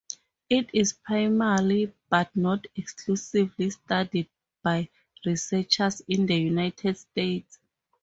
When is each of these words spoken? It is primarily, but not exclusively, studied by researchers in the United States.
It 0.49 0.71
is 0.73 0.93
primarily, 0.93 1.93
but 2.09 2.35
not 2.35 2.65
exclusively, 2.75 3.69
studied 3.69 4.29
by 4.63 4.89
researchers 5.27 6.01
in 6.07 6.25
the 6.25 6.37
United 6.41 6.97
States. 6.97 7.59